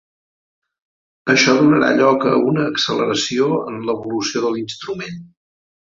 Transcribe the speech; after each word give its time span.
Això 1.33 1.53
donarà 1.59 1.91
lloc 1.99 2.25
a 2.31 2.33
una 2.53 2.65
acceleració 2.71 3.51
en 3.73 3.79
l'evolució 3.91 4.43
de 4.47 4.53
l'instrument. 4.57 5.25